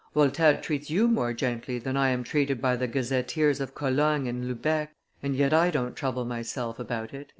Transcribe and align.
Voltaire 0.15 0.59
treats 0.59 0.89
you 0.89 1.07
more 1.07 1.31
gently 1.31 1.77
than 1.77 1.95
I 1.95 2.09
am 2.09 2.23
treated 2.23 2.59
by 2.59 2.75
the 2.75 2.87
gazetteers 2.87 3.59
of 3.61 3.75
Cologne 3.75 4.25
and 4.25 4.45
Lubeck, 4.45 4.87
and 5.21 5.35
yet 5.35 5.53
I 5.53 5.69
don't 5.69 5.95
trouble 5.95 6.25
myself 6.25 6.79
about 6.79 7.13
it." 7.13 7.29